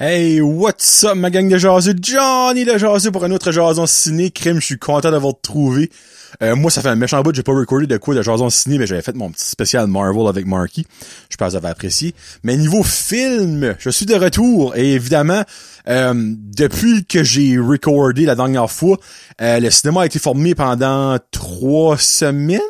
[0.00, 1.92] Hey, what's up, ma gang de jaseux?
[2.00, 4.30] Johnny le jaseux pour un autre jason ciné.
[4.30, 5.90] Crime, je suis content d'avoir trouvé.
[6.40, 8.78] Euh, moi, ça fait un méchant bout, j'ai pas recordé de quoi de jason ciné,
[8.78, 10.86] mais j'avais fait mon petit spécial Marvel avec Marky.
[11.28, 12.14] Je pense que vous avez apprécié.
[12.44, 14.76] Mais niveau film, je suis de retour.
[14.76, 15.42] Et évidemment,
[15.88, 18.98] euh, depuis que j'ai recordé la dernière fois,
[19.40, 22.60] euh, le cinéma a été formé pendant trois semaines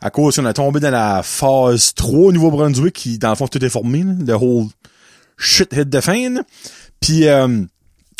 [0.00, 3.48] à cause qu'on a tombé dans la phase 3 au Nouveau-Brunswick, qui, dans le fond,
[3.48, 4.68] tout est formé, le whole
[5.38, 6.34] shit hit de fin.
[7.00, 7.62] Puis euh,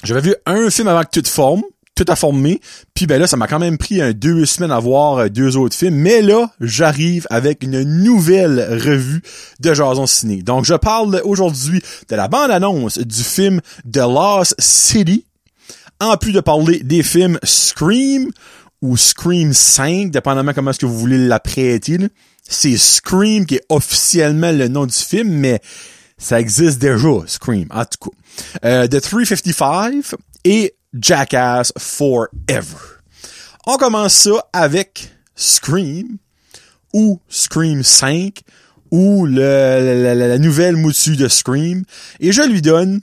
[0.05, 1.63] j'avais vu un film avant que tout forme,
[1.95, 2.61] tout a formé.
[2.95, 5.77] Puis ben là, ça m'a quand même pris deux semaines à voir euh, deux autres
[5.77, 5.97] films.
[5.97, 9.23] Mais là, j'arrive avec une nouvelle revue
[9.61, 10.43] de Jason Ciné.
[10.43, 13.61] Donc je parle aujourd'hui de la bande-annonce du film
[13.91, 15.25] The Lost City.
[16.01, 18.31] En plus de parler des films Scream
[18.81, 21.99] ou Scream 5, dépendamment comment est-ce que vous voulez l'apprêter.
[22.49, 25.61] C'est Scream qui est officiellement le nom du film, mais
[26.19, 28.17] ça existe déjà, Scream, en tout cas.
[28.65, 32.77] Euh, The 355 et Jackass Forever.
[33.67, 36.19] On commence ça avec Scream
[36.93, 38.41] ou Scream 5
[38.91, 41.85] ou le, la, la, la nouvelle mouture de Scream
[42.21, 43.01] et je lui donne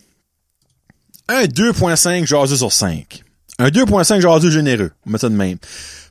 [1.28, 3.24] un 2.5 jaseux sur 5.
[3.60, 5.58] Un 2.5 jaseux généreux, on met ça de même.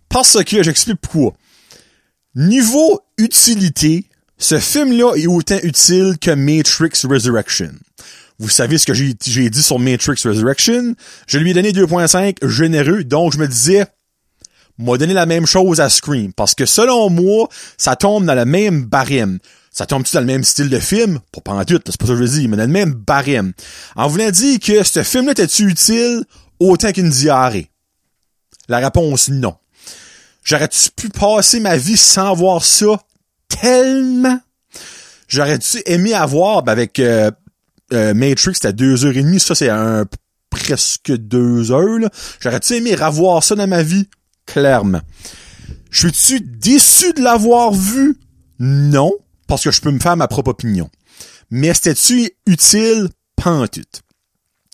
[0.09, 1.35] Parce que, j'explique pourquoi.
[2.35, 4.07] Niveau utilité,
[4.45, 7.71] ce film-là est autant utile que Matrix Resurrection.
[8.39, 10.95] Vous savez ce que j'ai dit sur Matrix Resurrection?
[11.27, 13.87] Je lui ai donné 2.5 généreux, donc je me disais,
[14.77, 16.35] m'a donné la même chose à Scream.
[16.35, 19.39] Parce que selon moi, ça tombe dans le même barème.
[19.71, 21.21] Ça tombe-tu dans le même style de film?
[21.43, 23.55] Pas en tout, c'est pas ça que je dire, mais dans le même barème.
[23.97, 26.23] En voulant dire que ce film-là était-tu utile?
[26.61, 27.71] Autant qu'une diarrhée?
[28.69, 29.55] La réponse, non.
[30.45, 33.01] J'aurais-tu pu passer ma vie sans voir ça?
[33.49, 34.41] Tellement!
[35.29, 37.31] J'aurais-tu aimé avoir, ben avec euh,
[37.93, 40.05] euh, Matrix, c'était deux heures et demie, ça c'est un
[40.51, 42.11] presque deux heures, là.
[42.41, 44.09] J'aurais-tu aimé revoir ça dans ma vie?
[44.47, 45.01] Clairement.
[45.91, 48.19] Je suis-tu déçu de l'avoir vu?
[48.59, 49.13] Non,
[49.47, 50.91] parce que je peux me faire ma propre opinion.
[51.51, 53.09] Mais c'était-tu utile?
[53.37, 53.83] Tout.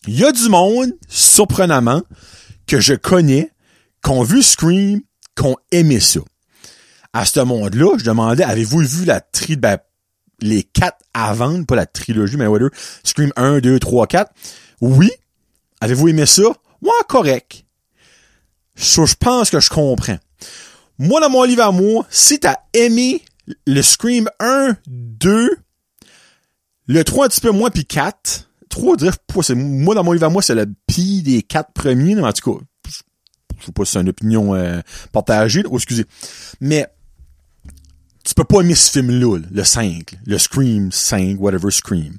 [0.07, 2.03] Il y a du monde, surprenamment,
[2.67, 3.51] que je connais,
[4.03, 5.01] qu'on vu Scream,
[5.37, 6.21] qu'on aimait ça.
[7.13, 9.79] À ce monde-là, je demandais, avez-vous vu la tri, ben,
[10.41, 12.71] les quatre avant, pas la trilogie, mais whatever,
[13.05, 14.33] Scream 1, 2, 3, 4?
[14.81, 15.11] Oui.
[15.81, 16.43] Avez-vous aimé ça?
[16.83, 17.65] Ouais, correct.
[18.77, 20.19] Ça, je pense que je comprends.
[20.99, 23.23] Moi, dans mon livre à moi, si t'as aimé
[23.67, 25.51] le Scream 1, 2,
[26.87, 29.17] le 3 un petit peu moins, puis 4, 3, dire,
[29.57, 32.65] moi, dans mon livre à moi, c'est le pire des quatre premiers, en tout cas,
[33.61, 34.81] je sais pas si c'est une opinion euh,
[35.13, 36.05] partagée, oh, excusez.
[36.61, 36.87] Mais,
[38.25, 42.19] tu peux pas aimer ce film-là, le 5, le Scream 5, whatever Scream.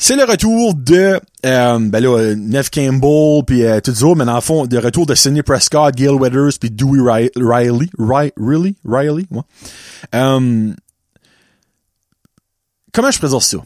[0.00, 4.36] C'est le retour de euh, ben là, Nev Campbell puis euh, tout ça, mais dans
[4.36, 7.90] le fond, le retour de Sidney Prescott, Gail Weathers puis Dewey Riley, Riley,
[8.38, 9.26] Riley, Riley.
[10.12, 10.76] Um,
[12.92, 13.58] comment je présente ça?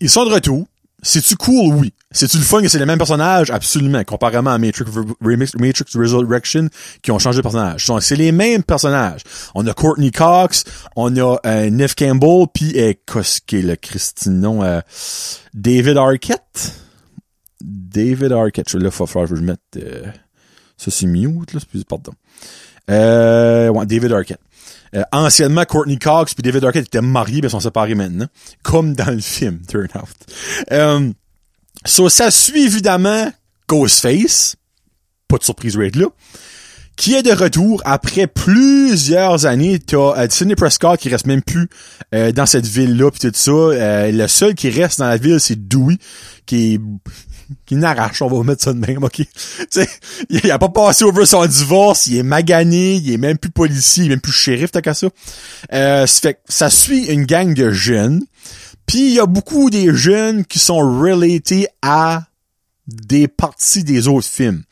[0.00, 0.66] Ils sont de retour.
[1.06, 1.74] C'est-tu cool?
[1.76, 1.92] Oui.
[2.10, 3.50] C'est-tu le fun que c'est les mêmes personnages?
[3.50, 4.02] Absolument.
[4.02, 4.86] Comparément à Matrix,
[5.20, 6.68] Matrix Resurrection,
[7.00, 7.86] qui ont changé de personnage.
[8.00, 9.22] C'est les mêmes personnages.
[9.54, 10.64] On a Courtney Cox,
[10.96, 14.64] on a euh, Campbell, puis euh, qu'est-ce le Christinon?
[14.64, 14.80] Euh,
[15.54, 16.74] David Arquette?
[17.60, 18.72] David Arquette.
[18.72, 19.60] Là, il va falloir que je mette...
[19.76, 20.06] Euh,
[20.76, 21.60] ça, c'est mute, là.
[21.88, 22.12] Pardon.
[22.90, 24.40] Euh, ouais, David Arquette.
[24.94, 28.26] Euh, anciennement, Courtney Cox puis David Arquette étaient mariés, mais sont séparés maintenant.
[28.62, 30.08] Comme dans le film, turn out.
[30.72, 31.10] Euh,
[31.84, 33.30] so, ça suit évidemment
[33.68, 34.56] Ghostface.
[35.28, 36.06] Pas de surprise rate là.
[36.96, 39.78] Qui est de retour après plusieurs années.
[39.78, 41.68] T'as euh, Sidney Prescott qui reste même plus
[42.14, 43.50] euh, dans cette ville-là puis tout ça.
[43.50, 45.98] Euh, le seul qui reste dans la ville, c'est Dewey,
[46.46, 46.80] qui est
[47.64, 49.22] qui n'arrache, on va mettre ça de même, ok?
[49.70, 49.88] sais,
[50.30, 54.04] il a pas passé over son divorce, il est magané, il est même plus policier,
[54.04, 55.08] il est même plus shérif, t'as qu'à ça.
[55.72, 58.22] Euh, ça ça suit une gang de jeunes,
[58.86, 62.24] puis il y a beaucoup des jeunes qui sont relatés à
[62.86, 64.62] des parties des autres films.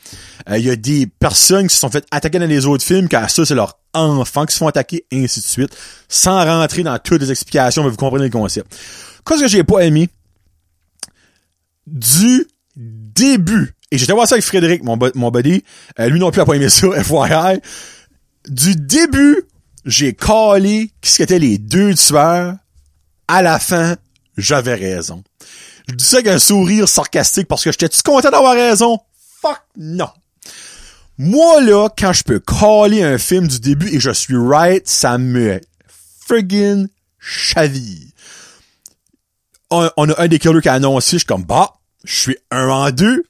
[0.46, 3.08] Il euh, y a des personnes qui se sont fait attaquer dans les autres films,
[3.08, 5.76] car ça, c'est leur enfants qui se font attaquer, et ainsi de suite.
[6.08, 8.72] Sans rentrer dans toutes les explications, mais vous comprenez le concept.
[9.26, 10.08] Qu'est-ce que j'ai pas aimé?
[11.86, 15.62] Du début, et j'étais voir ça avec Frédéric, mon, mon buddy,
[16.00, 17.60] euh, lui non plus a pas aimé ça, FYI.
[18.48, 19.44] Du début,
[19.84, 22.56] j'ai calé qui c'était les deux tueurs.
[23.28, 23.96] À la fin,
[24.36, 25.22] j'avais raison.
[25.88, 28.98] Je dis ça avec un sourire sarcastique parce que j'étais-tu content d'avoir raison?
[29.40, 30.08] Fuck non.
[31.16, 35.16] Moi, là, quand je peux caller un film du début et je suis right, ça
[35.18, 35.60] me
[36.26, 36.88] friggin'
[37.20, 38.10] chaville.
[39.70, 41.74] on, on a un des killers qui a annoncé, je suis comme, bah,
[42.04, 43.24] je suis un en deux,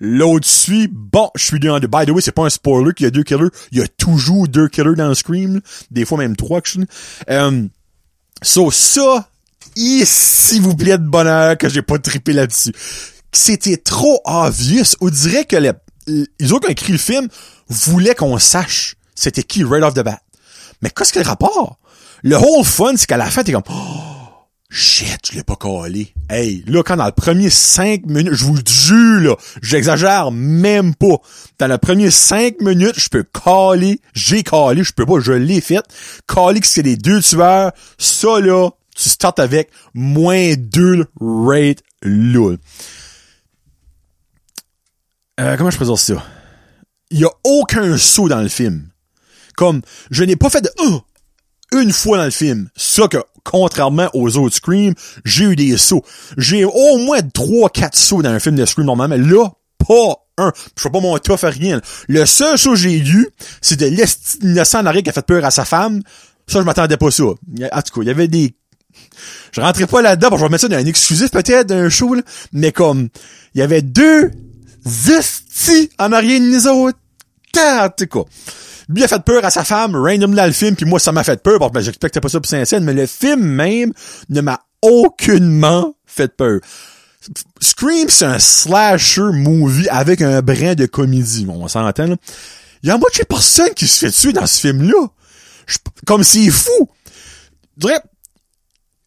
[0.00, 1.88] L'autre suit, bon, je suis deux en deux.
[1.88, 3.48] By the way, c'est pas un spoiler qu'il y a deux killers.
[3.72, 5.60] Il y a toujours deux killers dans Scream.
[5.90, 6.78] Des fois même trois, que je
[7.30, 7.66] euh,
[8.42, 9.28] So, ça,
[9.74, 12.72] s'il vous plaît de bonheur que j'ai pas trippé là-dessus.
[13.32, 14.94] C'était trop obvious.
[15.00, 15.72] On dirait que les,
[16.38, 17.26] les autres qui ont écrit le film
[17.68, 20.20] voulaient qu'on sache c'était qui right off the bat.
[20.80, 21.78] Mais qu'est-ce que le rapport?
[22.22, 24.17] Le whole fun, c'est qu'à la fin, t'es comme, oh,
[24.70, 26.12] Shit, je l'ai pas collé.
[26.28, 30.94] Hey, là, quand dans le premier cinq minutes, je vous le jure, là, j'exagère même
[30.94, 31.16] pas.
[31.58, 35.62] Dans le premier cinq minutes, je peux caler, j'ai calé, je peux pas, je l'ai
[35.62, 35.82] fait.
[36.26, 42.56] Caler que c'est les deux tueurs, ça là, tu startes avec moins deux rate là.
[45.40, 46.22] Euh, comment je présente ça?
[47.10, 48.90] Il y a aucun saut dans le film.
[49.56, 49.80] Comme,
[50.10, 51.00] je n'ai pas fait de, oh,
[51.72, 52.68] une fois dans le film.
[52.76, 53.18] Ça que,
[53.50, 54.92] contrairement aux autres Scream,
[55.24, 56.04] j'ai eu des sauts.
[56.36, 59.16] J'ai au moins 3-4 sauts dans un film de Scream normalement.
[59.16, 59.48] Là,
[59.78, 60.52] pas un.
[60.76, 61.80] Je fais pas mon tough à rien.
[62.08, 63.28] Le seul saut que j'ai eu,
[63.62, 66.02] c'est de l'innocent en qui a fait peur à sa femme.
[66.46, 67.24] Ça, je m'attendais pas à ça.
[67.24, 68.54] En tout cas, il y avait des...
[69.52, 72.22] Je rentrais pas là-dedans, je vais mettre ça dans un exclusif peut-être d'un show, là.
[72.52, 73.08] mais comme,
[73.54, 74.30] il y avait deux
[74.86, 76.98] zestis en arrière de nous autres.
[78.10, 78.26] quoi.
[78.88, 81.42] Lui fait peur à sa femme, random dans le film, puis moi, ça m'a fait
[81.42, 81.58] peur.
[81.58, 83.92] Bon, ben, j'expectais pas ça pour saint mais le film même
[84.30, 86.60] ne m'a aucunement fait peur.
[87.60, 91.44] Scream, c'est un slasher movie avec un brin de comédie.
[91.44, 92.16] Bon, on s'entend.
[92.82, 95.08] Il y a moitié personne qui se fait tuer dans ce film-là.
[96.06, 96.88] Comme c'est fou.
[97.78, 98.00] Faudrait,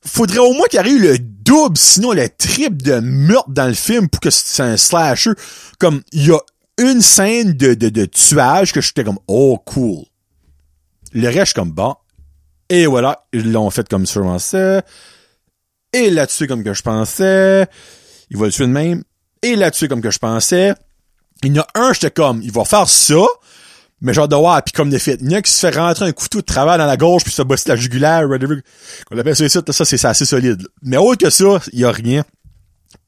[0.05, 4.07] faudrait au moins qu'il eu le double, sinon le triple de meurtre dans le film
[4.09, 5.31] pour que c'est un slasher.
[5.79, 6.39] Comme, il y a
[6.81, 10.05] une scène de, tuage que j'étais comme, oh, cool.
[11.13, 11.95] Le reste, je suis comme, bon.
[12.69, 14.81] Et voilà, ils l'ont fait comme je pensais.
[15.93, 17.67] Et là-dessus, comme que je pensais.
[18.29, 19.03] Il va le tuer de même.
[19.41, 20.73] Et là-dessus, comme que je pensais.
[21.43, 23.25] Il y en a un, j'étais comme, il va faire ça.
[23.99, 25.17] Mais genre de voir, puis comme des fait.
[25.21, 27.23] Il y en a qui se fait rentrer un couteau de travail dans la gorge,
[27.23, 28.55] puis se bosser la jugulaire, whatever.
[29.11, 30.67] On appelle ça ça, c'est assez solide.
[30.81, 32.23] Mais autre que ça, il y a rien.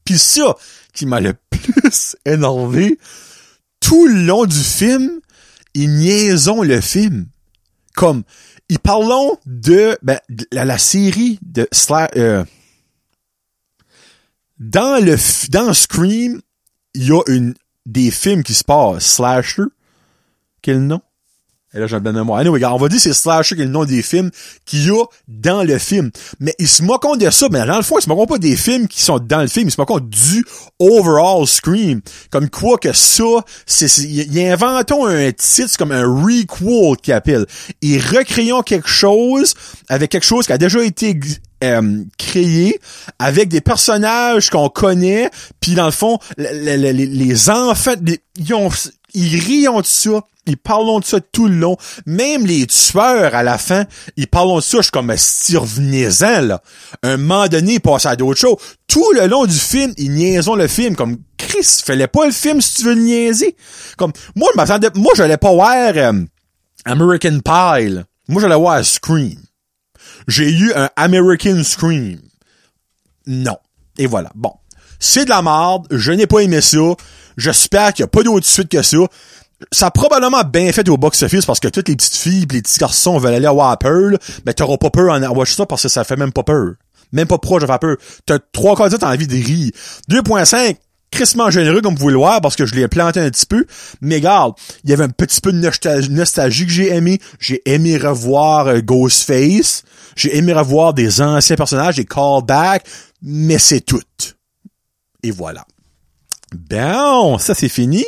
[0.04, 0.54] Puis ça,
[0.92, 2.98] qui m'a le plus énervé,
[3.84, 5.20] tout le long du film,
[5.74, 7.26] ils niaisons le film.
[7.94, 8.24] Comme,
[8.70, 10.18] ils parlons de, ben,
[10.52, 11.68] la, série de
[12.16, 12.44] euh,
[14.58, 15.16] dans le,
[15.50, 16.40] dans Scream,
[16.94, 17.54] il y a une,
[17.84, 19.64] des films qui se passent, Slasher,
[20.62, 21.02] quel nom?
[21.74, 22.38] Et là, j'ai un mémoire.
[22.38, 24.30] Anyway, on va dire c'est Slasher qui est le nom des films
[24.64, 26.10] qu'il y a dans le film.
[26.38, 27.48] Mais ils se moquent de ça.
[27.50, 29.68] Mais dans le fond, ils se moquent pas des films qui sont dans le film.
[29.68, 30.44] Ils se moquent du
[30.78, 32.00] overall Scream.
[32.30, 33.24] Comme quoi que ça,
[33.66, 37.46] c'est, ils inventons un titre comme un requel qu'ils appellent.
[37.82, 39.54] Ils recréons quelque chose
[39.88, 41.18] avec quelque chose qui a déjà été
[41.64, 42.78] euh, créé
[43.18, 45.30] avec des personnages qu'on connaît
[45.60, 47.94] puis dans le fond les, les, les enfants
[48.36, 48.68] ils ont
[49.14, 51.76] ils rient de ça ils parlent de ça tout le long.
[52.06, 54.78] Même les tueurs, à la fin, ils parlent de ça.
[54.78, 56.62] Je suis comme, si revenez-en, là.
[57.02, 58.56] Un moment donné, ils passent à d'autres choses.
[58.86, 60.96] Tout le long du film, ils niaisons le film.
[60.96, 63.56] Comme, Chris, fallait pas le film si tu veux le niaiser.
[63.96, 66.24] Comme, moi, je m'attendais, moi, j'allais pas voir euh,
[66.84, 67.98] American Pie,
[68.28, 69.38] Moi, j'allais voir Scream.
[70.28, 72.20] J'ai eu un American Scream.
[73.26, 73.56] Non.
[73.96, 74.30] Et voilà.
[74.34, 74.52] Bon.
[75.00, 75.86] C'est de la merde.
[75.90, 76.78] Je n'ai pas aimé ça.
[77.36, 78.96] J'espère qu'il n'y a pas d'autre suite que ça
[79.72, 82.62] ça a probablement bien fait au box-office parce que toutes les petites filles et les
[82.62, 85.88] petits garçons veulent aller peur, mais ben t'auras pas peur en watch ça parce que
[85.88, 86.74] ça fait même pas peur.
[87.12, 87.96] Même pas proche de faire peur.
[88.26, 89.70] T'as trois quarts t'as envie de rire.
[90.10, 90.76] 2.5,
[91.12, 93.64] crissement généreux comme vous pouvez le voir parce que je l'ai planté un petit peu.
[94.00, 95.58] Mais regarde, il y avait un petit peu de
[96.10, 97.20] nostalgie que j'ai aimé.
[97.38, 99.84] J'ai aimé revoir euh, Ghostface.
[100.16, 102.84] J'ai aimé revoir des anciens personnages, des callbacks.
[103.22, 104.02] Mais c'est tout.
[105.22, 105.64] Et voilà.
[106.54, 108.04] Bon, ça c'est fini.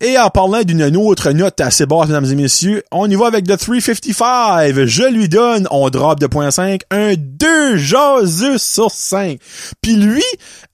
[0.00, 3.46] Et en parlant d'une autre note assez basse, mesdames et messieurs, on y va avec
[3.46, 4.84] The 355.
[4.84, 9.38] Je lui donne, on drop de 0.5, un 2 jasus sur 5.
[9.80, 10.22] Puis lui,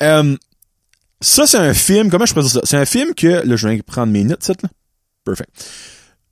[0.02, 0.36] euh,
[1.20, 2.60] ça c'est un film, comment je présente ça?
[2.64, 4.68] C'est un film que, là je viens prendre mes notes, là.
[5.24, 5.50] Perfect.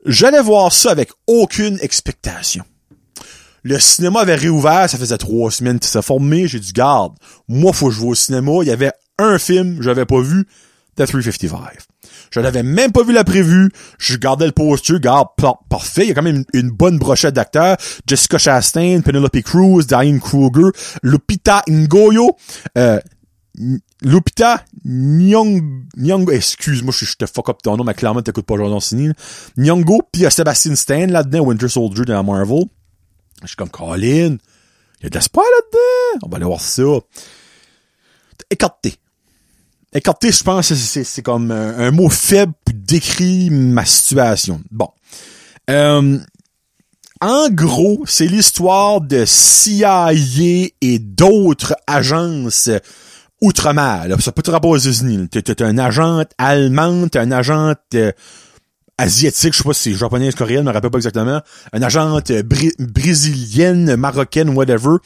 [0.05, 2.64] J'allais voir ça avec aucune expectation.
[3.62, 7.12] Le cinéma avait réouvert, ça faisait trois semaines qu'il s'est formé, j'ai dit garde,
[7.47, 8.90] moi faut que je vais au cinéma, il y avait
[9.24, 10.46] un film, j'avais pas vu,
[10.96, 11.78] The 355.
[12.30, 13.70] Je n'avais même pas vu la prévue.
[13.98, 15.00] Je gardais le poster.
[15.00, 15.28] Garde,
[15.68, 16.02] parfait.
[16.02, 17.76] Il y a quand même une, bonne brochette d'acteurs.
[18.06, 20.70] Jessica Chastain, Penelope Cruz, Diane Kruger,
[21.02, 22.36] Lupita Ngoyo,
[22.78, 23.00] euh,
[24.02, 29.14] Lupita Nyong, excuse-moi, je, te fuck up ton nom, mais clairement t'écoutes pas Jordan Cine.
[29.56, 32.64] Nyong'o, puis il y a Sebastian Stan là-dedans, Winter Soldier de la Marvel.
[33.42, 34.36] Je suis comme, Colin,
[35.00, 36.26] il y a de l'espoir là-dedans.
[36.26, 36.82] On va aller voir ça.
[38.50, 38.94] écarté.
[39.92, 44.61] Écarté, je pense, c'est comme un, mot faible pour décrire ma situation.
[44.70, 44.88] Bon.
[45.68, 46.18] Euh,
[47.20, 50.12] en gros, c'est l'histoire de CIA
[50.80, 52.70] et d'autres agences
[53.40, 54.06] outre-mer.
[54.20, 55.28] Ça peut te rapporter aux États-Unis.
[55.28, 58.12] T'es un agent allemand, t'es un agent euh,
[58.97, 61.40] asiatique, je sais pas si c'est japonais, coréen, je me rappelle pas exactement.
[61.73, 62.42] Un agent euh,
[62.78, 64.97] brésilienne, marocaine, whatever.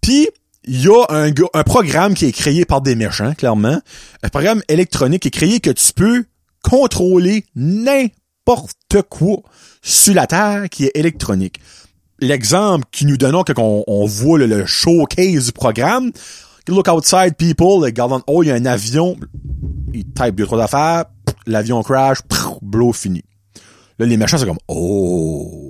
[0.00, 0.28] Puis
[0.66, 3.80] il y a un, un programme qui est créé par des méchants, clairement.
[4.22, 6.24] Un programme électronique qui est créé que tu peux
[6.62, 9.38] contrôler n'importe quoi
[9.82, 11.60] sur la Terre qui est électronique.
[12.18, 16.10] L'exemple qui nous donnons quand on, voit le, showcase du programme,
[16.66, 19.16] look outside people, regarde en haut, il y a un avion,
[19.92, 21.04] il type deux, trois affaires,
[21.46, 22.18] l'avion crash,
[22.62, 23.22] blow fini.
[23.98, 25.65] Là, les méchants, c'est comme, oh,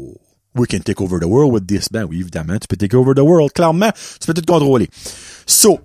[0.57, 1.89] we can take over the world with this.
[1.91, 4.89] Ben oui, évidemment, tu peux take over the world, clairement, tu peux tout contrôler.
[5.47, 5.81] So,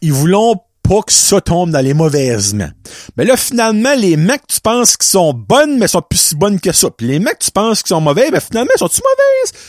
[0.00, 2.72] ils voulont pas que ça tombe dans les mauvaises mains.
[3.16, 6.60] Mais là, finalement, les mecs, tu penses qu'ils sont bonnes, mais sont plus si bonnes
[6.60, 6.90] que ça.
[6.90, 9.62] Puis les mecs, tu penses qu'ils sont mauvais, mais finalement, sont-ils mauvaises?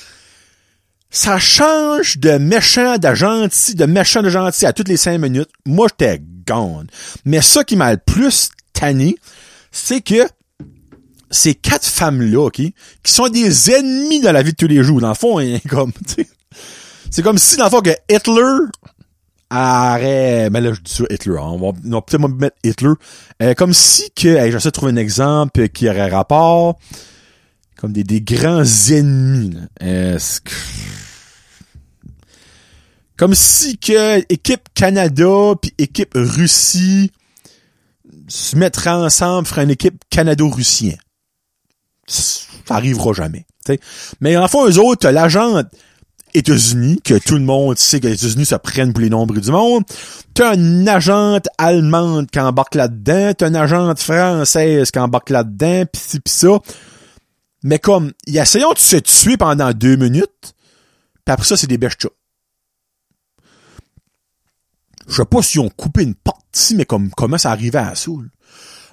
[1.09, 5.49] Ça change de méchant, de gentil, de méchant, de gentil à toutes les cinq minutes.
[5.65, 6.87] Moi, j'étais gone.
[7.25, 9.15] Mais ça qui m'a le plus tanné,
[9.71, 10.27] c'est que
[11.33, 12.73] ces quatre femmes-là, OK, qui
[13.11, 15.91] sont des ennemis de la vie de tous les jours, dans le fond, hein, comme,
[17.09, 18.69] c'est comme si, dans le fond, que Hitler
[19.51, 22.93] aurait, mais là, je dis ça, Hitler, hein, on va, peut-être mettre Hitler,
[23.41, 26.79] euh, comme si que, j'essaie de trouver un exemple qui aurait rapport,
[27.77, 30.51] comme des, des grands ennemis, Est-ce que,
[33.17, 37.11] comme si que équipe Canada puis équipe Russie
[38.27, 40.95] se mettraient ensemble faire une équipe canado-russien
[42.07, 43.45] ça arrivera jamais.
[44.19, 45.63] Mais en fond, eux autres, l'agent
[46.33, 49.51] États-Unis, que tout le monde sait que les États-Unis se prennent pour les nombres du
[49.51, 49.83] monde.
[50.33, 55.99] T'as une agente allemande qui embarque là-dedans, t'as une agente française qui embarque là-dedans, pis
[55.99, 56.59] ci pis ça.
[57.63, 60.55] Mais comme, ils essayons de se tuer pendant deux minutes,
[61.25, 61.97] pis après ça, c'est des bêches
[65.07, 68.11] Je sais pas s'ils ont coupé une partie, mais comme, comment ça arrivait à ça,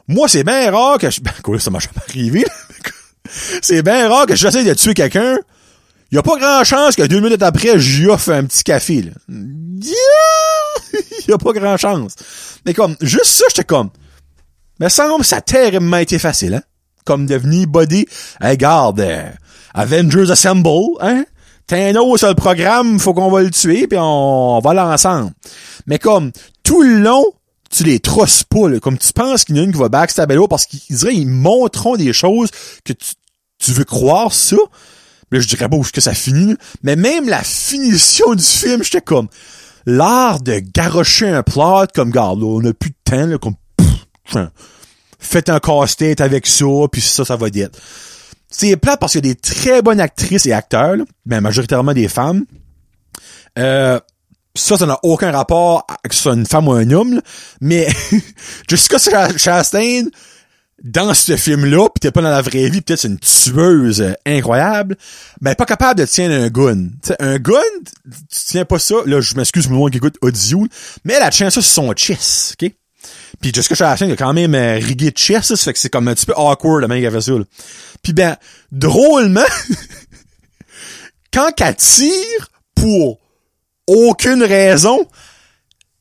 [0.09, 2.45] Moi, c'est bien rare que je, ben, quoi, ça m'a jamais arrivé,
[3.63, 5.39] c'est bien rare que j'essaie de tuer quelqu'un.
[6.13, 9.13] Il a pas grand chance que deux minutes après, j'y offre un petit café, là.
[9.33, 12.15] Il y a pas grand chance.
[12.67, 13.91] Mais comme, juste ça, j'étais comme,
[14.81, 16.63] mais semble ça a terriblement été facile, hein?
[17.05, 18.07] Comme devenir body.
[18.41, 19.29] Hey, garde, euh,
[19.75, 21.25] Avengers Assemble, hein?
[21.67, 25.31] Thanos sur le programme, faut qu'on va le tuer, puis on, va l'ensemble.
[25.87, 26.33] Mais comme,
[26.65, 27.25] tout le long,
[27.71, 28.81] tu les trosses pas, là.
[28.81, 31.97] Comme tu penses qu'il y en a une qui va backstabber l'autre parce qu'ils montreront
[31.97, 32.51] des choses
[32.85, 33.13] que tu,
[33.61, 34.57] tu veux croire ça?
[35.31, 38.83] Mais je dirais pas où est-ce que ça finit, mais même la finition du film,
[38.83, 39.29] j'étais comme,
[39.87, 43.55] l'art de garrocher un plot comme, garde, on a plus de temps, là, comme,
[45.19, 47.79] faites un casse-tête avec ça, puis ça, ça va être.
[48.50, 52.09] C'est plat parce qu'il y a des très bonnes actrices et acteurs, mais majoritairement des
[52.09, 52.45] femmes.
[53.59, 54.00] Euh,
[54.57, 57.21] ça, ça n'a aucun rapport avec ce soit une femme ou un homme,
[57.61, 57.87] mais
[58.69, 58.99] Jessica
[59.37, 60.07] Chastain,
[60.83, 64.15] dans ce film-là, pis t'es pas dans la vraie vie, peut-être c'est une tueuse euh,
[64.25, 64.97] incroyable,
[65.41, 66.89] ben pas capable de tenir un gun.
[67.03, 67.59] T'sais, un gun,
[68.05, 70.67] tu tiens pas ça, là je m'excuse pour le monde qui écoute audio,
[71.05, 72.73] mais elle a tient ça sur son chest, ok?
[73.41, 75.91] Puis Jessica Chastain il a quand même euh, rigué de chest, ça fait que c'est
[75.91, 77.33] comme un petit peu awkward la main qui a fait ça.
[78.03, 78.37] Puis ben,
[78.73, 79.41] drôlement,
[81.33, 83.19] quand qu'elle tire pour
[83.87, 85.07] aucune raison,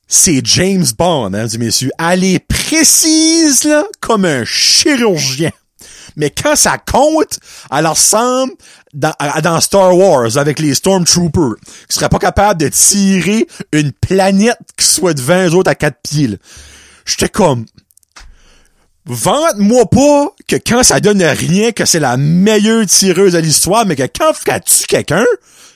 [0.10, 1.92] c'est James Bond, mesdames et messieurs.
[2.00, 3.70] Elle est précise,
[4.01, 5.51] comme un chirurgien.
[6.16, 7.39] Mais quand ça compte,
[7.72, 8.54] elle ressemble
[8.94, 9.13] dans,
[9.44, 11.56] dans Star Wars avec les Stormtroopers,
[11.88, 16.01] qui seraient pas capables de tirer une planète qui soit de 20 autres à quatre
[16.01, 16.38] pieds.
[17.06, 17.66] J'étais comme,
[19.06, 23.96] vente-moi pas que quand ça donne rien, que c'est la meilleure tireuse de l'histoire, mais
[23.96, 24.34] que quand
[24.66, 25.25] tue quelqu'un,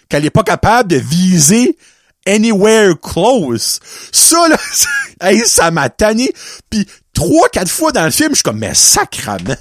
[0.10, 1.78] qu'elle est pas capable de viser
[2.26, 3.80] anywhere close.
[4.12, 4.58] Ça, là,
[5.46, 6.32] ça m'a tanné.
[6.70, 9.58] Puis trois, quatre fois dans le film, je suis comme, mais sacrament.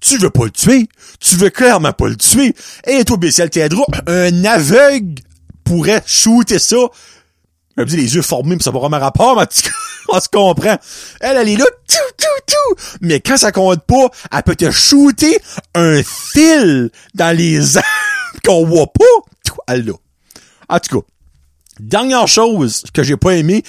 [0.00, 0.88] Tu veux pas le tuer?
[1.18, 2.54] Tu veux clairement pas le tuer?
[2.86, 5.20] Et toi, Bessiel Thédra, un aveugle
[5.64, 6.76] pourrait shooter ça.
[7.76, 9.46] Je me les yeux formés, mais ça pas vraiment rapport, mais
[10.08, 10.78] on se comprend.
[11.20, 12.98] Elle, elle est là, tout, tout, tout.
[13.00, 15.38] Mais quand ça compte pas, elle peut te shooter
[15.74, 17.84] un fil dans les airs
[18.44, 19.04] qu'on voit pas.
[19.68, 19.92] Elle là.
[20.68, 21.06] En tout cas,
[21.80, 23.62] Dernière chose que j'ai pas aimé,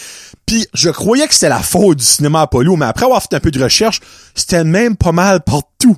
[0.45, 3.39] puis je croyais que c'était la faute du cinéma Apollo, mais après avoir fait un
[3.39, 3.99] peu de recherche,
[4.33, 5.95] c'était même pas mal partout.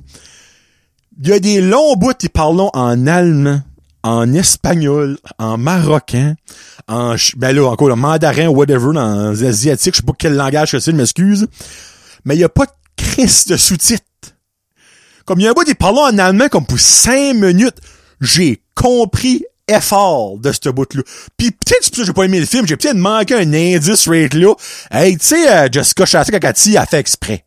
[1.20, 3.62] Il y a des longs bouts qui parlent en allemand,
[4.02, 6.34] en espagnol, en marocain,
[6.88, 10.80] en, ben là, encore, en mandarin, whatever, en asiatique, je sais pas quel langage que
[10.80, 11.46] c'est, je m'excuse.
[12.24, 14.04] Mais il y a pas de crise de sous-titres.
[15.24, 17.76] Comme il y a un bout, il parlait en allemand comme pour cinq minutes.
[18.20, 19.44] J'ai compris
[19.76, 21.02] effort de ce bout-là.
[21.36, 24.54] Puis peut-être que j'ai pas aimé le film, j'ai peut-être manqué un indice rate là.
[24.90, 27.44] Hey, tu sais, euh, Jessica Chastain, elle a fait exprès.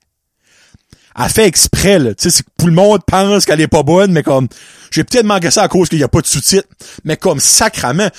[1.17, 2.13] Elle fait exprès, là.
[2.13, 4.47] Tu sais, tout le monde pense qu'elle est pas bonne, mais comme,
[4.91, 6.67] j'ai peut-être manqué ça à cause qu'il y a pas de sous-titres.
[7.05, 8.09] Mais comme, sacrament,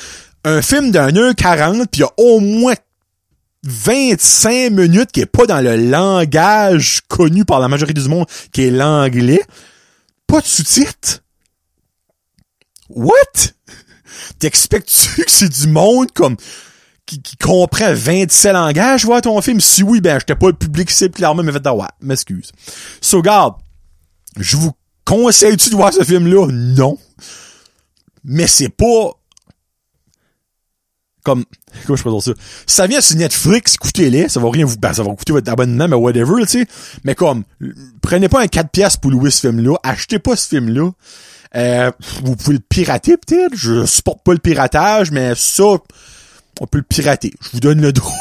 [0.44, 2.74] un film d'un heure 40, puis il y a au moins
[3.64, 8.66] 25 minutes qui est pas dans le langage connu par la majorité du monde, qui
[8.66, 9.42] est l'anglais.
[10.26, 11.22] Pas de sous-titres.
[12.88, 13.52] What?
[14.38, 16.36] T'expectes-tu que c'est du monde comme
[17.06, 19.60] qui, qui comprend 27 langages voir ton film?
[19.60, 22.52] Si oui, ben j'étais pas le public cible clairement, mais fait ah ouais, m'excuse.
[23.00, 23.54] So garde,
[24.38, 24.72] je vous
[25.04, 26.48] conseille-tu de voir ce film-là?
[26.50, 26.98] Non.
[28.24, 29.12] Mais c'est pas
[31.26, 31.44] comme
[31.86, 32.32] comment je peux dire ça?
[32.66, 35.88] Ça vient sur Netflix écoutez-les ça va rien vous ben, ça va coûter votre abonnement
[35.88, 36.66] mais whatever tu sais
[37.02, 37.42] mais comme
[38.00, 40.88] prenez pas un 4 pièces pour louer ce film là achetez pas ce film là
[41.56, 41.90] euh,
[42.22, 43.54] vous pouvez le pirater peut-être.
[43.54, 45.64] Je supporte pas le piratage, mais ça,
[46.60, 47.32] on peut le pirater.
[47.40, 48.12] Je vous donne le droit.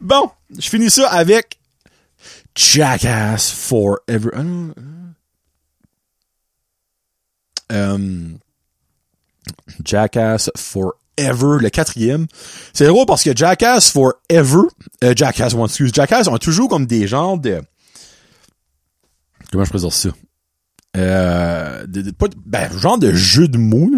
[0.00, 1.58] bon, je finis ça avec
[2.54, 4.30] Jackass Forever.
[7.70, 8.38] Um,
[9.84, 12.26] Jackass Forever, le quatrième.
[12.72, 14.68] C'est drôle parce que Jackass Forever,
[15.02, 17.62] euh, Jackass, excuse, Jackass ont toujours comme des genres de...
[19.50, 20.10] Comment je présente ça?
[20.96, 23.90] Euh, de, pas, ben, genre de jeu de mots,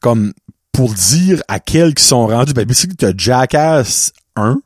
[0.00, 0.32] comme
[0.72, 2.52] pour dire à quels qui sont rendus.
[2.52, 4.60] Ben, que t'as Jackass 1,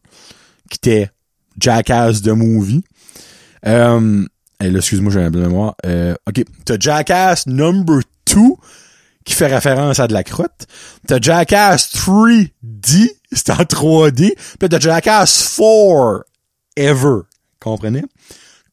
[0.71, 1.11] qui était
[1.59, 2.85] Jackass de movie.
[3.67, 4.25] Euh,
[4.61, 5.75] là, excuse-moi, j'ai un de mémoire.
[5.87, 8.41] Euh, ok, t'as Jackass number 2,
[9.25, 10.67] qui fait référence à de la crotte.
[11.07, 14.35] T'as Jackass 3D, c'est en 3D.
[14.59, 16.25] Puis t'as Jackass 4
[16.77, 17.21] Ever.
[17.61, 18.03] Comprenez?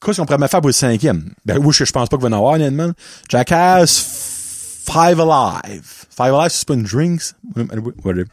[0.04, 1.34] Qu'est-ce qu'on pourrait me faire pour le cinquième?
[1.46, 2.92] Ben oui, je, pense pas qu'il va en avoir, honnêtement.
[3.30, 4.00] Jackass
[4.86, 6.06] Five Alive.
[6.10, 7.34] Five Alive, c'est pas une drinks?
[8.04, 8.26] Whatever.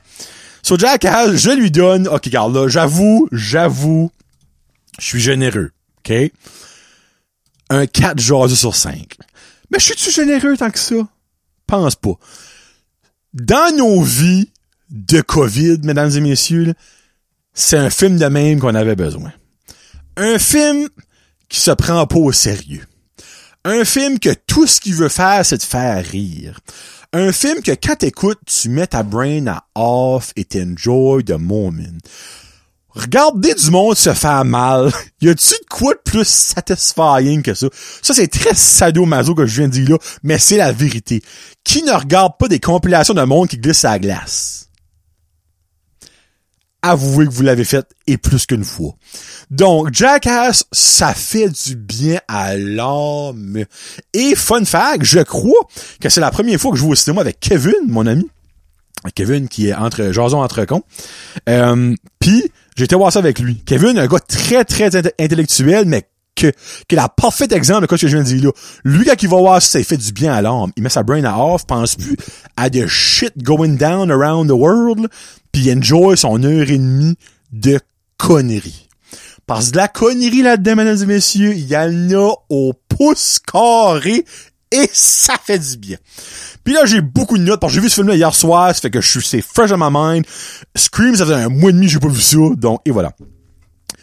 [0.62, 4.10] So Jackass, je lui donne, ok, regarde là, j'avoue, j'avoue,
[4.98, 6.32] je suis généreux, ok?
[7.70, 9.16] Un 4 jaseux sur 5.
[9.70, 10.96] Mais je suis-tu généreux tant que ça?
[11.66, 12.14] Pense pas.
[13.34, 14.50] Dans nos vies
[14.90, 16.74] de COVID, mesdames et messieurs,
[17.52, 19.32] c'est un film de même qu'on avait besoin.
[20.16, 20.88] Un film
[21.48, 22.86] qui se prend pas au sérieux.
[23.64, 26.60] Un film que tout ce qu'il veut faire, c'est de faire rire.
[27.12, 31.98] Un film que quand t'écoutes, tu mets ta brain à off et t'enjoy the moment.
[32.90, 34.92] Regardez du monde se faire mal.
[35.20, 37.68] y a-tu de quoi de plus satisfying que ça?
[38.02, 41.22] Ça, c'est très sadomaso que je viens de dire là, mais c'est la vérité.
[41.64, 44.67] Qui ne regarde pas des compilations de monde qui glisse à la glace?
[46.82, 48.94] Avouez que vous l'avez fait et plus qu'une fois.
[49.50, 53.64] Donc, Jackass, ça fait du bien à l'âme.
[54.12, 55.68] Et fun fact, je crois
[56.00, 58.28] que c'est la première fois que je joue au cinéma avec Kevin, mon ami.
[59.14, 60.82] Kevin qui est entre Jason entre cons.
[61.48, 62.50] Euh, Puis
[62.84, 63.62] été voir ça avec lui.
[63.64, 66.52] Kevin, un gars très très intellectuel, mais que,
[66.88, 68.50] que la parfaite exemple de ce que je viens de dire là.
[68.84, 71.24] Lui, quand il va voir ça fait du bien à l'âme, il met sa brain
[71.24, 72.16] à off, pense plus
[72.56, 75.08] à de shit going down around the world,
[75.52, 77.16] puis enjoy son heure et demie
[77.52, 77.80] de
[78.16, 78.88] conneries.
[79.46, 83.38] Parce que de la connerie là-dedans, mesdames et messieurs, il y en a au pouce
[83.38, 84.24] carré
[84.70, 85.96] et ça fait du bien.
[86.64, 88.82] Puis là, j'ai beaucoup de notes parce que j'ai vu ce film-là hier soir, ça
[88.82, 90.26] fait que je suis, c'est fresh dans ma mind.
[90.76, 93.12] Scream, ça fait un mois et demi que j'ai pas vu ça, donc, et voilà.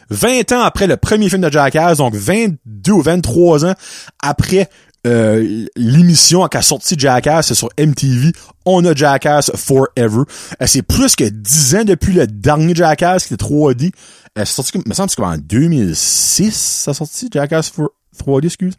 [0.09, 3.75] 20 ans après le premier film de Jackass, donc 22 ou 23 ans
[4.21, 4.69] après
[5.05, 8.31] euh, l'émission qui a sorti Jackass sur MTV,
[8.65, 10.23] on a Jackass Forever.
[10.61, 13.91] Euh, c'est plus que 10 ans depuis le dernier Jackass qui était 3D.
[14.37, 18.73] Euh, sorti, me semble que c'est en 2006, ça a sorti Jackass for 3D, excuse.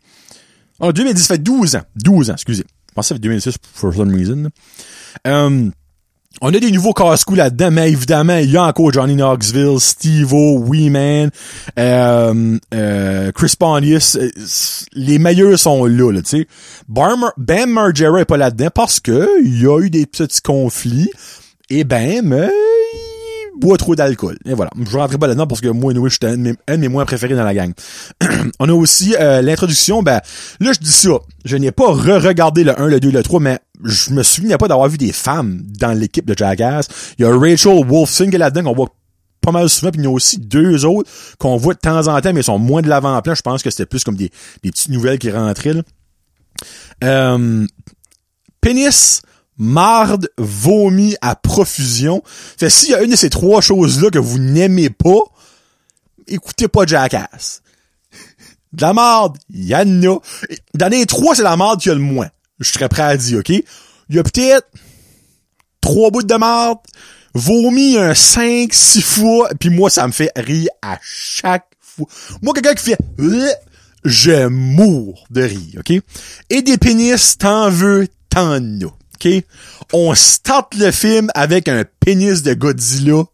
[0.79, 1.83] En 2010, ça fait 12 ans.
[1.97, 2.65] 12 ans, excusez.
[2.89, 4.49] Je pense que ça fait 2006 for some reason.
[5.27, 5.71] Euh,
[6.41, 10.59] on a des nouveaux casse là-dedans, mais évidemment, il y a encore Johnny Knoxville, Steve-O,
[10.67, 11.31] Weeman,
[11.79, 14.17] euh, euh, Chris Pontius.
[14.17, 14.31] Euh,
[14.93, 16.49] les meilleurs sont là, là tu sais.
[16.89, 21.11] Ben Margera est pas là-dedans parce que il y a eu des petits conflits.
[21.69, 22.51] Et ben, mais
[23.57, 24.39] boit trop d'alcool.
[24.45, 24.71] Et voilà.
[24.79, 27.45] Je rentrerai pas là-dedans parce que moi, je suis un, de mes moins préférés dans
[27.45, 27.73] la gang.
[28.61, 30.03] On a aussi euh, l'introduction.
[30.03, 30.21] Ben,
[30.61, 31.19] là, je dis ça.
[31.45, 34.69] Je n'ai pas re-regardé le 1, le 2, le 3, mais je me souviens pas
[34.69, 36.89] d'avoir vu des femmes dans l'équipe de Jackass.
[37.19, 38.95] Il y a Rachel Wolfson qui est là-dedans qu'on voit
[39.41, 41.09] pas mal souvent, puis il y a aussi deux autres
[41.39, 43.35] qu'on voit de temps en temps, mais ils sont moins de l'avant-plan.
[43.35, 44.31] Je pense que c'était plus comme des,
[44.63, 45.73] des petites nouvelles qui rentraient.
[45.73, 45.83] Là.
[47.05, 47.67] Euh,
[48.61, 49.23] pénis,
[49.57, 52.23] marde, vomi à profusion.
[52.27, 55.21] Fait s'il y a une de ces trois choses-là que vous n'aimez pas,
[56.27, 57.63] écoutez pas Jackass.
[58.73, 59.85] De la marde, il y a.
[59.85, 62.29] Dans les trois, c'est la marde qui a le moins.
[62.61, 63.51] Je serais prêt à dire, OK?
[63.51, 64.69] Il y a peut-être
[65.81, 66.79] trois bouts de marde,
[67.35, 72.07] vomi un 5, 6 fois, puis moi, ça me fait rire à chaque fois.
[72.43, 73.49] Moi, quelqu'un qui fait euh,
[74.05, 76.01] je mourre de rire, OK?
[76.51, 79.29] Et des pénis, t'en veux, t'en as, OK?
[79.93, 83.25] On start le film avec un pénis de Godzilla.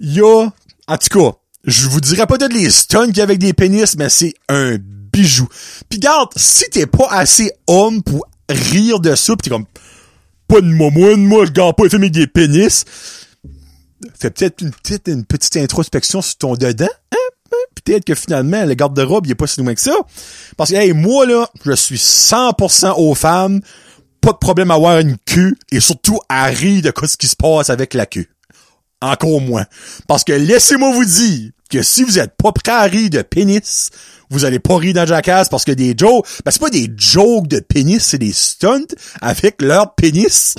[0.00, 0.48] Il y a,
[0.86, 3.52] en tout cas, je vous dirais pas de les stuns qu'il y a avec des
[3.52, 4.78] pénis, mais c'est un
[5.18, 5.48] bijou.
[5.88, 9.66] Puis garde, si t'es pas assez homme pour rire de ça, pis t'es comme,
[10.46, 12.84] pas de moi, moi, je garde pas les des pénis,
[14.18, 17.16] fais peut-être une petite, une petite introspection sur ton dedans, hein?
[17.84, 19.96] Peut-être que finalement, le garde-robe, il est pas si loin que ça.
[20.56, 23.60] Parce que, hey, moi, là, je suis 100% aux femmes,
[24.20, 27.36] pas de problème à avoir une queue, et surtout à rire de ce qui se
[27.36, 28.26] passe avec la queue.
[29.00, 29.64] Encore moins.
[30.06, 33.90] Parce que laissez-moi vous dire que si vous êtes pas prêt à rire de pénis,
[34.30, 37.48] vous allez pas rire dans Jackass parce que des jokes, ben c'est pas des jokes
[37.48, 40.56] de pénis, c'est des stunts avec leur pénis.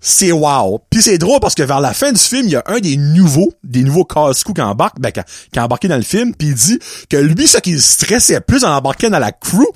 [0.00, 0.80] C'est wow.
[0.90, 2.96] Puis c'est drôle parce que vers la fin du film, il y a un des
[2.96, 6.54] nouveaux, des nouveaux casse-cou qui embarque, ben, qui, a embarqué dans le film, puis il
[6.54, 6.78] dit
[7.10, 9.66] que lui, ce qui le stressait plus en embarquant dans la crew,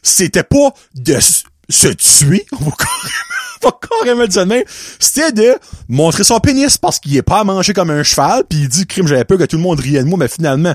[0.00, 1.18] c'était pas de
[1.68, 2.70] se tuer, on va
[3.64, 4.64] va carrément même,
[4.98, 5.54] c'était de
[5.88, 8.86] montrer son pénis parce qu'il est pas à manger comme un cheval, puis il dit,
[8.86, 10.74] crime, j'avais peur que tout le monde riait de moi, mais finalement,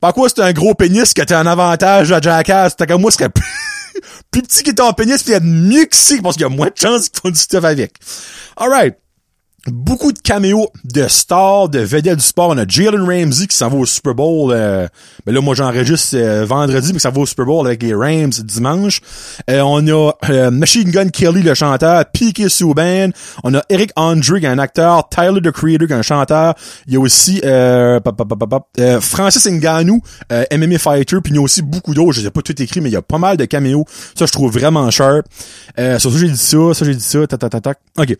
[0.00, 3.10] par quoi c'est un gros pénis qui était un avantage à Jackass, t'as que moi,
[3.10, 3.44] serait plus,
[4.30, 6.50] plus petit que ton pénis, puis il y a mieux que parce qu'il y a
[6.50, 7.94] moins de chances qu'ils font du stuff avec.
[8.56, 8.96] Alright
[9.68, 12.50] beaucoup de caméos de stars, de vedettes du sport.
[12.50, 14.52] On a Jalen Ramsey qui s'en va au Super Bowl.
[14.52, 14.88] Euh,
[15.24, 18.30] ben là, moi, j'enregistre euh, vendredi, mais ça va au Super Bowl avec les Rams
[18.30, 19.00] dimanche.
[19.50, 22.04] Euh, on a euh, Machine Gun Kelly, le chanteur.
[22.12, 22.48] P.K.
[22.48, 23.10] Subban.
[23.44, 25.08] On a Eric Andre, qui est un acteur.
[25.08, 26.54] Tyler, the Creator, qui est un chanteur.
[26.86, 27.40] Il y a aussi
[29.00, 30.00] Francis Ngannou,
[30.30, 31.20] MMA fighter.
[31.22, 32.12] Puis il y a aussi beaucoup d'autres.
[32.12, 33.84] Je sais pas tout écrit, mais il y a pas mal de caméos.
[34.14, 34.88] Ça, je trouve vraiment.
[35.78, 36.74] Euh, sur ça, j'ai dit ça.
[36.74, 37.26] Ça, j'ai dit ça.
[37.26, 37.74] Ta, ta, ta, ta.
[37.98, 38.16] OK.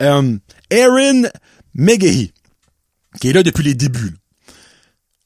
[0.00, 1.24] Um, Aaron
[3.20, 4.16] qui est là depuis les débuts.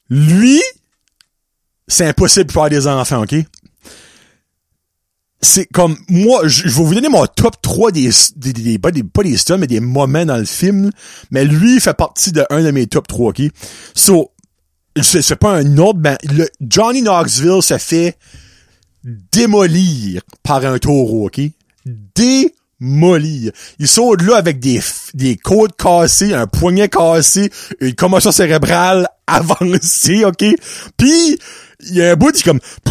[0.09, 0.61] Lui,
[1.87, 3.35] c'est impossible de faire des enfants, OK?
[5.43, 9.23] C'est comme, moi, je, vais vous donner mon top 3 des, des, des, des, pas
[9.23, 10.91] des stuns, mais des moments dans le film.
[11.31, 13.41] Mais lui, fait partie de un de mes top 3, OK?
[13.95, 14.31] So,
[15.01, 18.17] c'est pas un autre, ben, le, Johnny Knoxville se fait
[19.03, 21.41] démolir par un taureau, OK?
[21.85, 23.51] Démolir molly.
[23.79, 24.81] Il saute là avec des,
[25.13, 30.43] des côtes cassées, un poignet cassé, une commotion cérébrale avancée, ok?
[30.97, 31.39] Puis,
[31.79, 32.59] il y a un bout, il comme...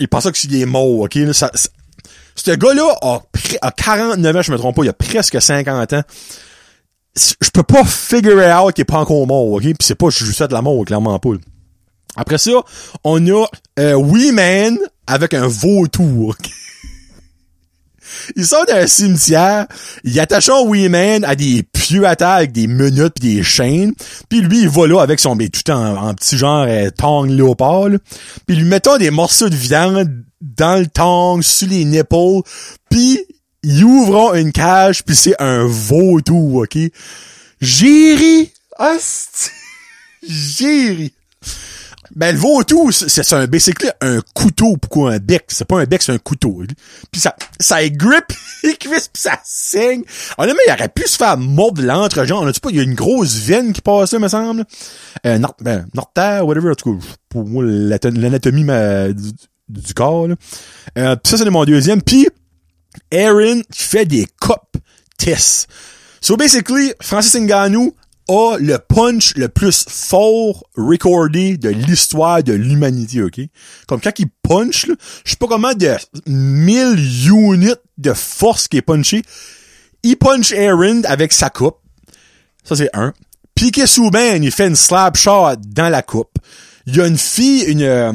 [0.00, 1.16] Il pense que qu'il est mort, ok?
[1.32, 1.52] Ça,
[2.34, 3.22] ce gars-là a,
[3.62, 6.02] a 49 ans, je me trompe pas, il a presque 50 ans.
[7.16, 9.62] Je peux pas figure out qu'il est pas encore mort, ok?
[9.62, 11.30] Puis c'est pas je juste de la mort, clairement pas.
[12.16, 12.50] Après ça,
[13.04, 13.46] on a
[13.78, 16.30] euh, Wee Man avec un vautour.
[16.30, 16.50] ok?
[18.36, 19.66] Ils sont dans un cimetière,
[20.04, 23.92] ils attachent un Weeman à des pieux à terre avec des menottes pis des chaînes,
[24.28, 27.88] puis lui il va là avec son mais tout en, petit genre euh, tong léopard,
[28.46, 32.42] puis lui mettons des morceaux de viande dans le tong, sur les nipples,
[32.90, 33.20] puis
[33.62, 36.78] ils ouvrent une cage puis c'est un vautour, ok?
[37.60, 38.52] J'ai ri!
[40.26, 41.12] J'ai!
[42.14, 44.76] Ben, le vautour, c'est un, basically un couteau.
[44.76, 45.44] Pourquoi un bec?
[45.48, 46.62] C'est pas un bec, c'est un couteau.
[47.10, 50.02] Puis ça, ça grip les cuisses pis ça saigne.
[50.38, 52.42] Honnêtement, il aurait pu se faire mordre l'entre-genre.
[52.42, 54.64] On a-tu pas, il y a une grosse veine qui passe là, me semble.
[55.26, 55.86] Euh, nord, ben,
[56.42, 56.70] whatever.
[56.70, 58.64] En tout cas, pour moi, l'anatomie
[59.14, 59.32] du,
[59.68, 60.34] du, corps, là.
[60.98, 62.02] Euh, pis ça, c'est mon deuxième.
[62.02, 62.28] Puis,
[63.12, 64.76] Aaron qui fait des cop
[65.18, 65.68] tests.
[66.20, 67.94] So basically, Francis Ngannou
[68.28, 73.40] a le punch le plus fort recordé de l'histoire de l'humanité, ok?
[73.86, 78.78] Comme quand il punch, là, je sais pas comment de 1000 units de force qui
[78.78, 79.22] est punché.
[80.02, 81.78] Il punch Aaron avec sa coupe.
[82.64, 83.12] Ça, c'est un.
[83.54, 86.38] Piqué Souben, il fait une slap shot dans la coupe.
[86.86, 87.82] Il y a une fille, une...
[87.82, 88.12] Euh,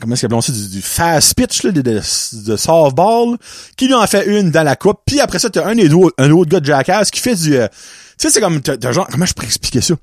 [0.00, 3.36] comment est-ce qu'elle ça, du, fast pitch, là, de, de, softball,
[3.76, 5.00] qui lui en fait une dans la coupe.
[5.06, 7.56] Puis après ça, t'as un, un autre gars de Jackass qui fait du...
[7.56, 7.68] Euh,
[8.18, 9.94] sais, c'est comme, t'as, genre, comment je pourrais expliquer ça?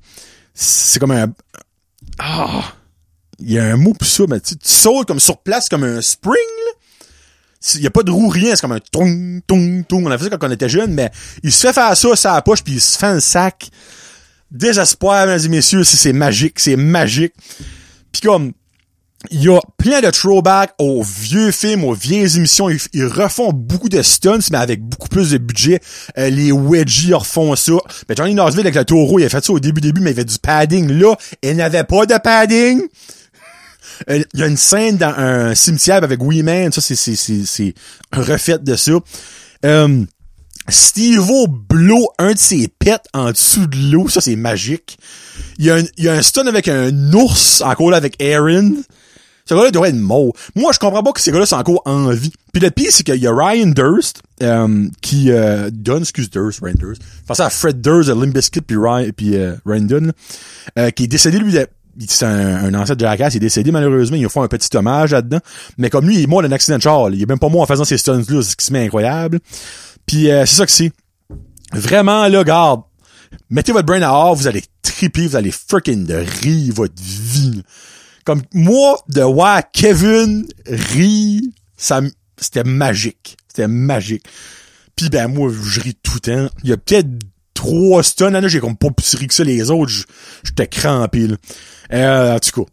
[0.54, 1.32] C'est comme un,
[2.18, 2.74] ah,
[3.38, 6.00] il y a un mot pour ça, mais tu, sautes comme sur place, comme un
[6.00, 6.72] spring, là.
[7.74, 10.06] Il y a pas de roue, rien, c'est comme un tong, tong, tong.
[10.06, 11.10] On a fait ça quand on était jeune, mais
[11.42, 13.70] il se fait faire ça, ça à la poche, puis il se fait un sac.
[14.50, 17.34] Désespoir, mesdames et messieurs, c'est magique, c'est magique.
[18.12, 18.52] Puis comme,
[19.30, 22.68] il y a plein de throwbacks aux vieux films, aux vieilles émissions.
[22.92, 25.80] Ils, refont beaucoup de stunts, mais avec beaucoup plus de budget.
[26.18, 27.74] Euh, les Wedgies refont ça.
[28.08, 30.14] Ben, Johnny Knoxville avec le taureau, il a fait ça au début, début, mais il
[30.14, 30.90] avait du padding.
[30.90, 32.82] Là, il n'avait pas de padding.
[34.10, 36.72] Euh, il y a une scène dans un cimetière avec Man.
[36.72, 37.74] Ça, c'est, c'est, c'est, c'est
[38.12, 38.92] refait de ça.
[39.64, 40.04] Euh,
[40.68, 44.08] Steve-O blow un de ses pets en dessous de l'eau.
[44.08, 44.98] Ça, c'est magique.
[45.58, 48.74] Il y, a un, y a un stun avec un ours, encore là, avec Aaron.
[49.48, 50.32] Ce gars-là devrait être mort.
[50.54, 52.32] Moi, je comprends pas que ces gars-là sont encore en vie.
[52.52, 56.60] Puis le pire, c'est qu'il y a Ryan Durst, euh, qui euh, donne, excuse Durst,
[56.62, 57.02] Ryan Durst.
[57.28, 59.86] Enfin, à Fred Durst Limbiskit puis Ryan, puis euh, Ryan
[60.78, 61.54] euh, qui est décédé, lui,
[62.08, 64.76] c'est un, un ancêtre de Jackass, il est décédé malheureusement, ils ont fait un petit
[64.76, 65.38] hommage là-dedans.
[65.78, 67.62] Mais comme lui, il est mort d'un accident de char, il est même pas mort
[67.62, 69.40] en faisant ces stunts-là, ce qui se met incroyable.
[70.06, 70.92] Puis euh, c'est ça que c'est.
[71.72, 72.82] Vraiment, là, garde.
[73.50, 77.62] Mettez votre brain à hors, vous allez triper, vous allez freaking de rire votre vie.
[78.26, 81.42] Comme moi, de voir Kevin rire,
[81.76, 82.00] ça,
[82.36, 83.36] c'était magique.
[83.48, 84.24] C'était magique.
[84.96, 86.54] Puis ben moi, je ris tout le temps.
[86.64, 87.08] Il y a peut-être
[87.54, 89.92] trois stuns, là, j'ai comme pas plus ri que ça les autres,
[90.44, 91.36] j'étais crampé, là.
[91.92, 92.70] Euh, en tout cas,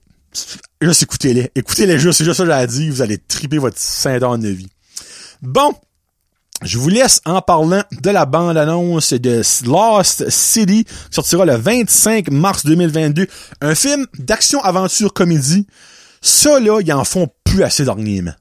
[0.81, 1.51] juste écoutez-les.
[1.55, 4.69] Écoutez-les juste, c'est juste ça que j'ai dit, vous allez triper votre saint de vie.
[5.41, 5.73] Bon,
[6.63, 12.31] je vous laisse en parlant de la bande-annonce de Lost City, qui sortira le 25
[12.31, 13.27] mars 2022.
[13.61, 15.67] Un film d'action-aventure-comédie.
[16.21, 18.33] Ça, là, ils en font plus assez dernièrement.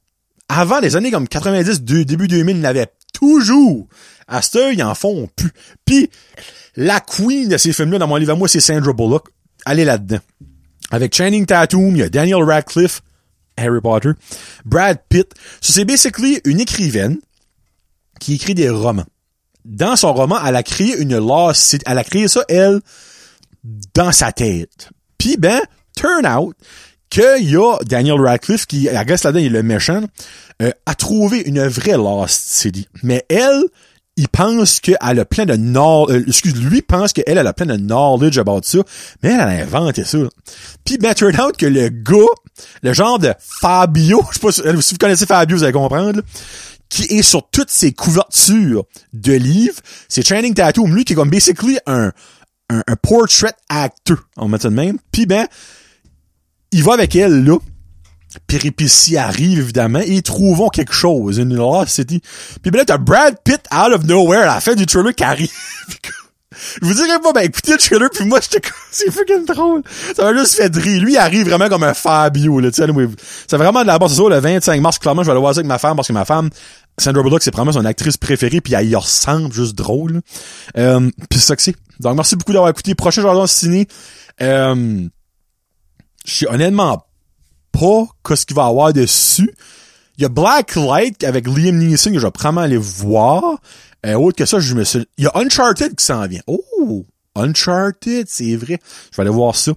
[0.49, 3.89] Avant, les années comme 90, début 2000, ils n'avaient toujours.
[4.29, 5.51] À ce ils en font plus.
[5.85, 6.11] Puis,
[6.77, 9.29] la queen de ces films-là, dans mon livre à moi, c'est Sandra Bullock.
[9.65, 10.21] Allez là-dedans.
[10.91, 13.03] Avec Channing Tatum, il y a Daniel Radcliffe,
[13.57, 14.11] Harry Potter,
[14.65, 15.33] Brad Pitt.
[15.61, 17.19] c'est basically une écrivaine
[18.21, 19.07] qui écrit des romans.
[19.65, 22.81] Dans son roman, elle a créé une lost Elle a créé ça, elle,
[23.95, 24.91] dans sa tête.
[25.19, 25.61] Puis, ben,
[25.97, 26.57] turn out
[27.11, 30.03] qu'il y a Daniel Radcliffe, qui, à là-dedans, il est le méchant,
[30.63, 32.89] euh, a trouvé une vraie Lost City.
[33.03, 33.65] Mais elle,
[34.17, 37.67] il pense qu'elle a plein de knowledge, euh, excuse, lui pense qu'elle elle a plein
[37.67, 38.79] de knowledge about ça,
[39.23, 40.19] mais elle a inventé ça.
[40.85, 42.17] Puis ben, turn out que le gars,
[42.83, 46.21] le genre de Fabio, je sais pas si vous connaissez Fabio, vous allez comprendre,
[46.93, 51.31] qui est sur toutes ses couvertures de livres, c'est Training Tattoo, lui qui est comme
[51.31, 52.13] basically un,
[52.69, 54.99] un, portrait actor, on met de même.
[55.11, 55.47] Puis ben,
[56.71, 57.57] il va avec elle là.
[58.47, 62.21] Péripétie arrive évidemment et ils trouvent quelque chose, une Lost City.
[62.61, 65.25] Puis ben là t'as Brad Pitt out of nowhere à la fin du trailer qui
[65.25, 65.51] arrive.
[66.81, 69.83] Je vous dirais pas, ben écoutez le trailer, puis moi j'étais c'est fucking drôle.
[70.15, 71.03] Ça m'a juste fait rire.
[71.03, 72.89] Lui, il arrive vraiment comme un Fabio, là, tu sais.
[73.47, 74.15] C'est vraiment de la base.
[74.15, 76.13] C'est le 25 mars, clairement, je vais aller voir ça avec ma femme, parce que
[76.13, 76.51] ma femme,
[76.99, 80.21] Sandra Bullock, c'est probablement son actrice préférée, puis elle y ressemble, juste drôle.
[80.77, 81.75] Euh, puis c'est ça que c'est.
[82.01, 82.95] Donc, merci beaucoup d'avoir écouté.
[82.95, 83.87] Prochain Jardin Ciné.
[84.41, 85.07] Euh,
[86.25, 87.05] je suis honnêtement
[87.73, 89.53] pas qu'est-ce qu'il va y avoir dessus.
[90.19, 93.59] Il y a Black Light avec Liam Neeson que je vais probablement aller voir.
[94.05, 95.07] Euh, autre que ça, je me suis...
[95.17, 96.43] Il y a Uncharted qui s'en vient.
[96.47, 97.07] Oh!
[97.35, 98.79] Uncharted, c'est vrai.
[99.11, 99.73] Je vais aller voir ça.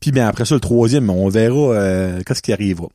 [0.00, 2.88] Puis bien après ça, le troisième, on verra euh, qu'est-ce qui arrivera.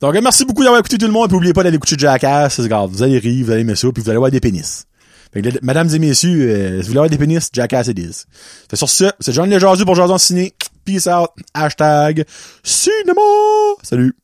[0.00, 1.28] Donc merci beaucoup d'avoir écouté tout le monde.
[1.28, 2.60] Puis n'oubliez pas d'aller écouter Jackass.
[2.60, 4.84] Regarde, vous allez rire, vous allez aimer ça, puis vous allez avoir des pénis.
[5.32, 8.24] Fait que, mesdames et messieurs, euh, si vous voulez avoir des pénis, Jackass it is.
[8.68, 10.52] Fait sur ce, c'est John Lejardu pour Jason Ciné.
[10.84, 11.30] Peace out.
[11.54, 12.26] Hashtag
[12.62, 13.20] cinéma.
[13.82, 14.14] Salut.